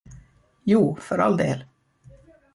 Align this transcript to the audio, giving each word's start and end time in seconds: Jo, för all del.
Jo, 0.63 0.95
för 0.95 1.17
all 1.17 1.37
del. 1.37 1.63